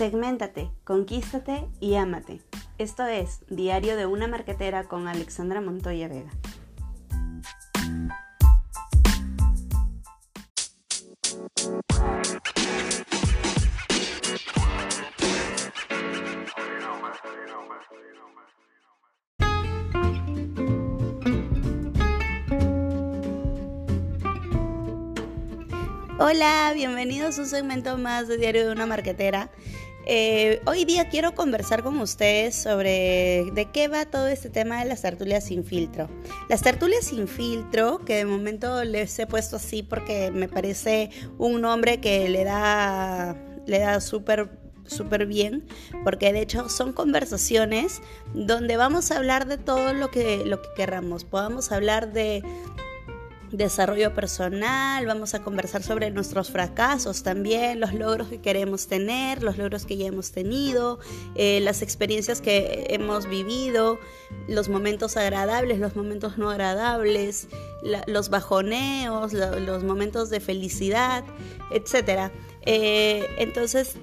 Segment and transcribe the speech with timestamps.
[0.00, 2.40] Segméntate, conquístate y ámate.
[2.78, 6.30] Esto es Diario de una Marquetera con Alexandra Montoya Vega.
[26.18, 29.50] Hola, bienvenidos a un segmento más de Diario de una Marquetera.
[30.06, 34.88] Eh, hoy día quiero conversar con ustedes sobre de qué va todo este tema de
[34.88, 36.08] las tertulias sin filtro.
[36.48, 41.60] Las tertulias sin filtro, que de momento les he puesto así porque me parece un
[41.60, 43.36] nombre que le da,
[43.66, 45.68] le da súper súper bien,
[46.02, 48.02] porque de hecho son conversaciones
[48.34, 51.24] donde vamos a hablar de todo lo que, lo que queramos.
[51.24, 52.42] Podamos hablar de
[53.50, 59.58] desarrollo personal, vamos a conversar sobre nuestros fracasos también, los logros que queremos tener, los
[59.58, 60.98] logros que ya hemos tenido,
[61.34, 63.98] eh, las experiencias que hemos vivido,
[64.48, 67.48] los momentos agradables, los momentos no agradables,
[68.06, 71.24] los bajoneos, los momentos de felicidad,
[71.72, 72.30] etc.
[72.62, 73.96] Eh, entonces,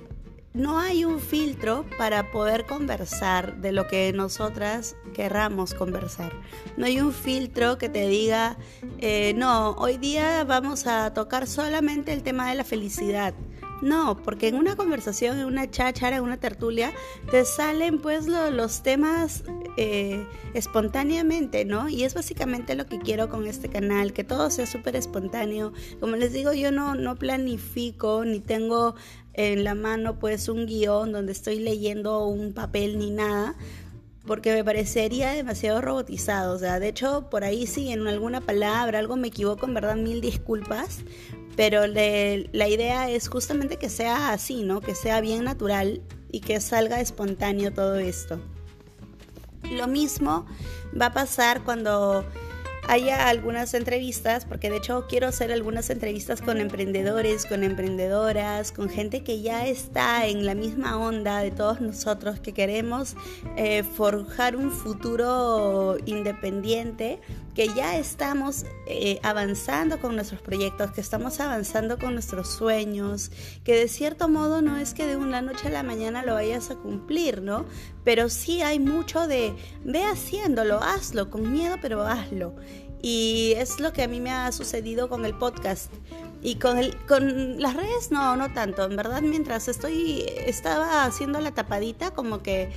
[0.57, 6.33] no hay un filtro para poder conversar de lo que nosotras querramos conversar.
[6.77, 8.57] No hay un filtro que te diga,
[8.97, 13.35] eh, no, hoy día vamos a tocar solamente el tema de la felicidad.
[13.81, 16.91] No, porque en una conversación, en una cháchara, en una tertulia,
[17.29, 19.43] te salen pues los temas
[19.77, 21.87] eh, espontáneamente, ¿no?
[21.87, 25.73] Y es básicamente lo que quiero con este canal, que todo sea súper espontáneo.
[25.99, 28.95] Como les digo, yo no, no planifico ni tengo
[29.33, 33.55] en la mano pues un guion donde estoy leyendo un papel ni nada
[34.27, 36.55] porque me parecería demasiado robotizado.
[36.55, 39.95] O sea, de hecho, por ahí sí, en alguna palabra, algo me equivoco, en verdad,
[39.95, 40.99] mil disculpas.
[41.57, 44.79] Pero la idea es justamente que sea así, ¿no?
[44.79, 48.39] Que sea bien natural y que salga espontáneo todo esto.
[49.63, 50.45] Lo mismo
[50.99, 52.23] va a pasar cuando
[52.87, 58.89] haya algunas entrevistas, porque de hecho quiero hacer algunas entrevistas con emprendedores, con emprendedoras, con
[58.89, 63.15] gente que ya está en la misma onda de todos nosotros, que queremos
[63.57, 67.19] eh, forjar un futuro independiente,
[67.57, 73.31] que ya estamos eh, avanzando con nuestros proyectos, que estamos avanzando con nuestros sueños,
[73.63, 76.69] que de cierto modo no es que de una noche a la mañana lo vayas
[76.69, 77.65] a cumplir, ¿no?
[78.03, 82.53] Pero sí hay mucho de, ve haciéndolo, hazlo, con miedo, pero hazlo.
[83.01, 85.91] Y es lo que a mí me ha sucedido con el podcast.
[86.43, 88.85] Y con, el, con las redes no, no tanto.
[88.85, 92.69] En verdad, mientras estoy, estaba haciendo la tapadita, como que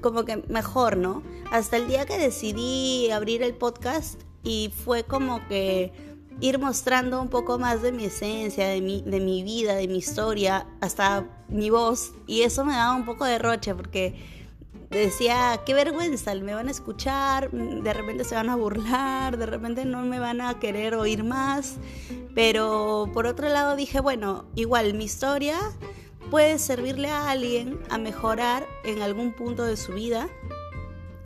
[0.00, 1.22] como que mejor, ¿no?
[1.50, 5.92] Hasta el día que decidí abrir el podcast y fue como que
[6.40, 9.98] ir mostrando un poco más de mi esencia, de mi, de mi vida, de mi
[9.98, 12.12] historia, hasta mi voz.
[12.26, 14.14] Y eso me daba un poco de roche porque
[14.90, 19.84] decía, qué vergüenza, me van a escuchar, de repente se van a burlar, de repente
[19.84, 21.76] no me van a querer oír más.
[22.34, 25.58] Pero por otro lado dije, bueno, igual mi historia
[26.30, 30.28] puede servirle a alguien a mejorar en algún punto de su vida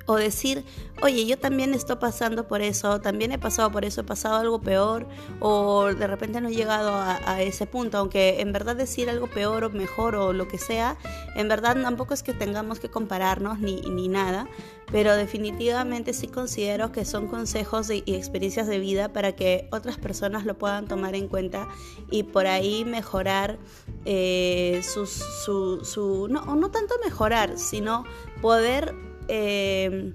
[0.07, 0.65] o decir,
[1.01, 4.61] oye, yo también estoy pasando por eso, también he pasado por eso, he pasado algo
[4.61, 5.07] peor,
[5.41, 9.65] o de repente no he llegado a, ese punto, aunque en verdad decir algo peor
[9.65, 10.97] o mejor o lo que sea,
[11.35, 14.49] en verdad tampoco es que tengamos que compararnos ni, ni nada,
[14.91, 20.45] pero definitivamente sí considero que son consejos y experiencias de vida para que otras personas
[20.45, 21.67] lo puedan tomar en cuenta
[22.11, 23.59] y por ahí mejorar
[24.05, 28.05] eh, su, su, no, no tanto mejorar, sino
[28.41, 28.95] poder
[29.28, 30.15] eh,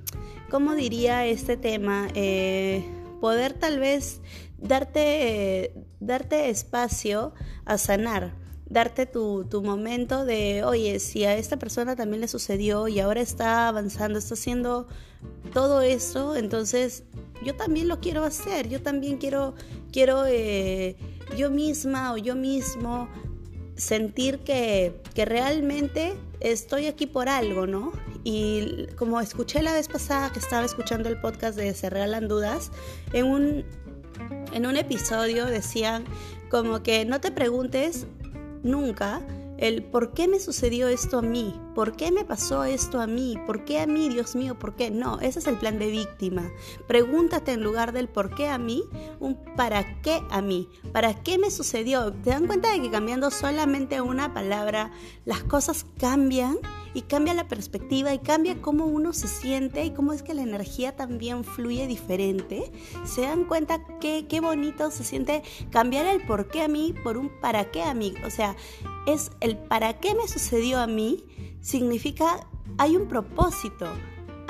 [0.50, 2.08] ¿cómo diría este tema?
[2.14, 2.84] Eh,
[3.22, 4.22] poder tal vez
[4.58, 7.34] darte, darte espacio
[7.66, 8.34] a sanar,
[8.70, 13.22] darte tu, tu, momento de, oye, si a esta persona también le sucedió y ahora
[13.22, 14.88] está avanzando, está haciendo
[15.54, 17.04] todo eso, entonces
[17.44, 19.56] yo también lo quiero hacer, yo también quiero,
[19.92, 20.96] quiero eh,
[21.38, 23.08] yo misma o yo mismo
[23.76, 27.92] sentir que, que realmente estoy aquí por algo, ¿no?
[28.24, 32.72] Y como escuché la vez pasada que estaba escuchando el podcast de Se Regalan Dudas,
[33.14, 33.66] en un,
[34.54, 36.06] en un episodio decían
[36.50, 38.08] como que no te preguntes
[38.64, 39.22] nunca
[39.58, 43.36] el por qué me sucedió esto a mí, por qué me pasó esto a mí,
[43.46, 44.90] por qué a mí, Dios mío, por qué.
[44.90, 46.50] No, ese es el plan de víctima.
[46.88, 48.84] Pregúntate en lugar del por qué a mí,
[49.20, 52.12] un para qué a mí, para qué me sucedió.
[52.12, 54.90] ¿Te dan cuenta de que cambiando solamente una palabra,
[55.24, 56.58] las cosas cambian?
[56.98, 60.42] y cambia la perspectiva y cambia cómo uno se siente y cómo es que la
[60.42, 62.72] energía también fluye diferente.
[63.06, 67.18] Se dan cuenta que qué bonito se siente cambiar el por qué a mí por
[67.18, 68.16] un para qué a mí.
[68.26, 68.56] O sea,
[69.06, 71.24] es el para qué me sucedió a mí,
[71.62, 73.88] significa hay un propósito.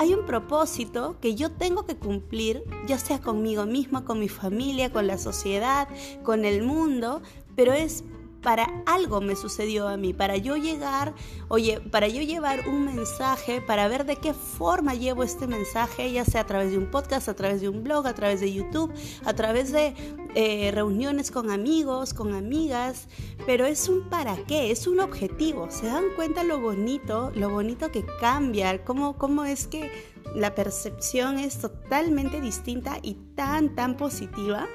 [0.00, 4.92] Hay un propósito que yo tengo que cumplir, ya sea conmigo misma, con mi familia,
[4.92, 5.88] con la sociedad,
[6.22, 7.20] con el mundo,
[7.56, 8.04] pero es
[8.42, 11.14] para algo me sucedió a mí, para yo llegar,
[11.48, 16.24] oye, para yo llevar un mensaje, para ver de qué forma llevo este mensaje, ya
[16.24, 18.92] sea a través de un podcast, a través de un blog, a través de YouTube,
[19.24, 19.94] a través de
[20.34, 23.08] eh, reuniones con amigos, con amigas,
[23.46, 25.70] pero es un para qué, es un objetivo.
[25.70, 29.90] ¿Se dan cuenta lo bonito, lo bonito que cambia, cómo, cómo es que
[30.34, 34.68] la percepción es totalmente distinta y tan, tan positiva?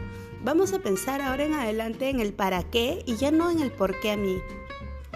[0.43, 3.71] Vamos a pensar ahora en adelante en el para qué y ya no en el
[3.71, 4.41] por qué a mí.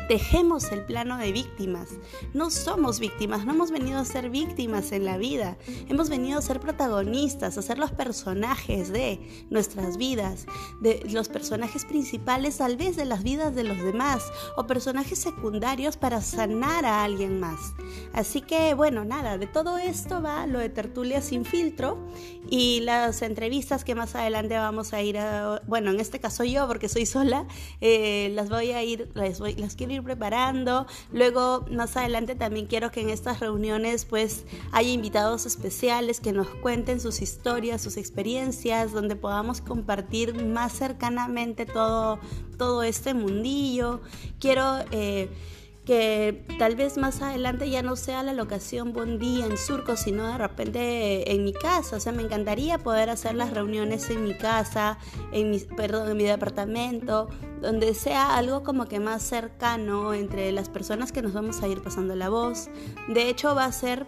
[0.07, 1.89] Dejemos el plano de víctimas.
[2.33, 5.57] No somos víctimas, no hemos venido a ser víctimas en la vida.
[5.89, 10.45] Hemos venido a ser protagonistas, a ser los personajes de nuestras vidas,
[10.79, 14.23] de los personajes principales tal vez de las vidas de los demás
[14.55, 17.73] o personajes secundarios para sanar a alguien más.
[18.13, 21.97] Así que bueno, nada, de todo esto va lo de tertulia sin filtro
[22.49, 26.67] y las entrevistas que más adelante vamos a ir a, bueno, en este caso yo
[26.67, 27.45] porque soy sola,
[27.81, 30.87] eh, las voy a ir, las, voy, las quiero ir preparando.
[31.11, 36.47] Luego, más adelante también quiero que en estas reuniones pues haya invitados especiales que nos
[36.47, 42.19] cuenten sus historias, sus experiencias, donde podamos compartir más cercanamente todo,
[42.57, 44.01] todo este mundillo.
[44.39, 44.79] Quiero...
[44.91, 45.29] Eh,
[45.87, 50.37] que tal vez más adelante ya no sea la locación Bondía en Surco, sino de
[50.37, 51.95] repente en mi casa.
[51.95, 54.97] O sea, me encantaría poder hacer las reuniones en mi casa,
[55.31, 57.29] en mi, perdón, en mi departamento,
[57.61, 61.81] donde sea algo como que más cercano entre las personas que nos vamos a ir
[61.81, 62.69] pasando la voz.
[63.07, 64.07] De hecho, va a ser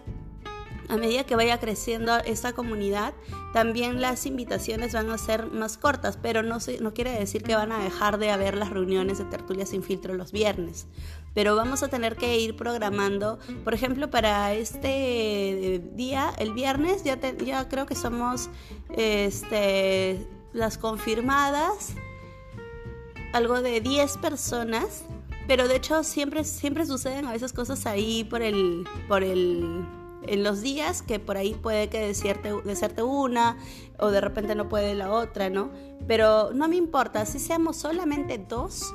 [0.90, 3.14] a medida que vaya creciendo esta comunidad,
[3.52, 7.70] también las invitaciones van a ser más cortas, pero no, no quiere decir que van
[7.70, 10.88] a dejar de haber las reuniones de tertulia sin filtro los viernes.
[11.32, 17.20] Pero vamos a tener que ir programando, por ejemplo, para este día, el viernes, ya,
[17.38, 18.50] ya creo que somos
[18.96, 21.94] este, las confirmadas,
[23.32, 25.04] algo de 10 personas,
[25.46, 29.84] pero de hecho siempre, siempre suceden a veces cosas ahí por el, por el
[30.26, 32.52] en los días que por ahí puede que deserte,
[33.02, 33.56] una
[33.98, 35.70] o de repente no puede la otra, ¿no?
[36.06, 38.94] Pero no me importa, si seamos solamente dos,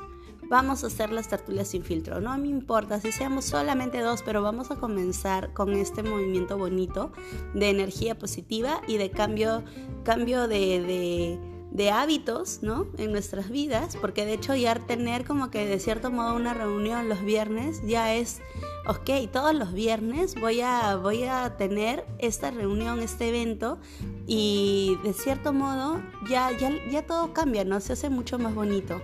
[0.50, 2.22] vamos a hacer las tertulias sin filtro.
[2.22, 7.12] No me importa si seamos solamente dos, pero vamos a comenzar con este movimiento bonito
[7.54, 9.64] de energía positiva y de cambio,
[10.04, 11.40] cambio de
[11.76, 12.88] de hábitos, ¿no?
[12.98, 17.10] En nuestras vidas, porque de hecho ya tener como que de cierto modo una reunión
[17.10, 18.40] los viernes ya es,
[18.88, 23.80] ok, todos los viernes voy a, voy a tener esta reunión, este evento
[24.28, 27.80] y de cierto modo ya, ya, ya todo cambia, ¿no?
[27.80, 29.02] Se hace mucho más bonito.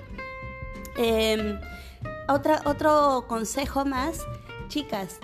[2.28, 4.26] Otra, otro consejo más,
[4.68, 5.20] chicas,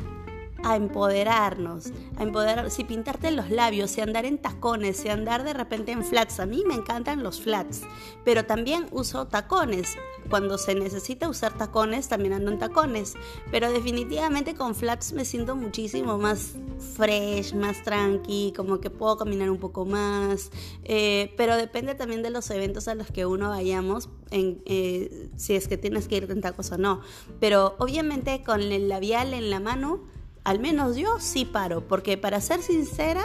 [0.63, 5.53] a empoderarnos, a empoderar, si pintarte los labios, si andar en tacones, si andar de
[5.53, 7.81] repente en flats, a mí me encantan los flats,
[8.23, 9.95] pero también uso tacones.
[10.29, 13.13] Cuando se necesita usar tacones, también ando en tacones,
[13.49, 16.55] pero definitivamente con flats me siento muchísimo más
[16.95, 20.51] fresh, más tranqui, como que puedo caminar un poco más,
[20.83, 25.55] eh, pero depende también de los eventos a los que uno vayamos, en, eh, si
[25.55, 27.01] es que tienes que ir en tacos o no,
[27.39, 30.03] pero obviamente con el labial en la mano,
[30.47, 33.21] al menos yo sí paro, porque para ser sincera,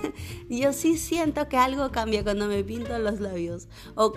[0.50, 4.12] yo sí siento que algo cambia cuando me pinto los labios o,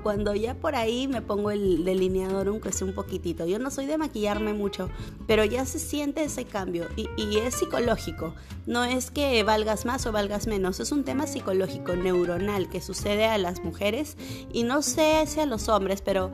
[0.00, 3.46] cuando ya por ahí me pongo el delineador aunque sea un poquitito.
[3.46, 4.90] Yo no soy de maquillarme mucho,
[5.26, 8.32] pero ya se siente ese cambio y, y es psicológico.
[8.64, 13.26] No es que valgas más o valgas menos, es un tema psicológico, neuronal, que sucede
[13.26, 14.16] a las mujeres
[14.52, 16.30] y no sé si a los hombres, pero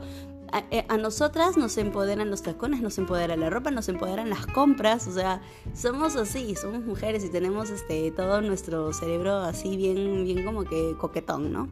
[0.71, 5.07] eh, a, nosotras nos empoderan los tacones, nos empodera la ropa, nos empoderan las compras,
[5.07, 5.41] o sea,
[5.73, 10.95] somos así, somos mujeres y tenemos este todo nuestro cerebro así bien, bien como que
[10.97, 11.69] coquetón, ¿no?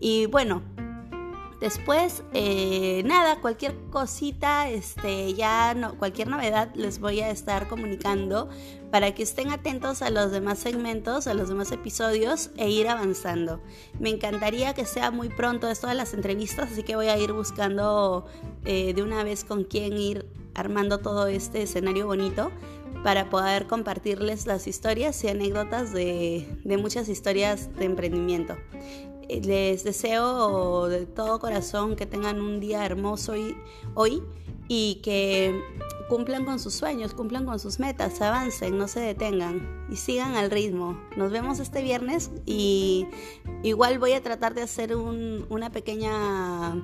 [0.00, 0.62] Y bueno,
[1.60, 8.50] Después, eh, nada, cualquier cosita, este, ya no, cualquier novedad les voy a estar comunicando
[8.90, 13.62] para que estén atentos a los demás segmentos, a los demás episodios e ir avanzando.
[13.98, 17.32] Me encantaría que sea muy pronto esto de las entrevistas, así que voy a ir
[17.32, 18.26] buscando
[18.66, 22.50] eh, de una vez con quién ir armando todo este escenario bonito
[23.02, 28.56] para poder compartirles las historias y anécdotas de, de muchas historias de emprendimiento
[29.28, 33.34] les deseo de todo corazón que tengan un día hermoso
[33.94, 34.22] hoy,
[34.68, 35.60] y que
[36.08, 40.50] cumplan con sus sueños, cumplan con sus metas, avancen, no se detengan y sigan al
[40.50, 41.00] ritmo.
[41.16, 43.06] Nos vemos este viernes y
[43.62, 46.74] igual voy a tratar de hacer una pequeña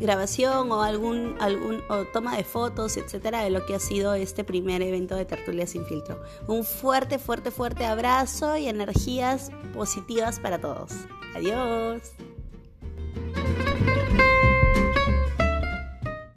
[0.00, 4.44] grabación o algún, algún o toma de fotos, etcétera, de lo que ha sido este
[4.44, 6.20] primer evento de Tertulia sin filtro.
[6.46, 10.92] Un fuerte, fuerte, fuerte abrazo y energías positivas para todos.
[11.34, 12.12] Adiós.